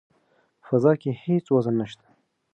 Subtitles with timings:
[0.59, 2.07] په فضا کې هیڅ وزن نشته.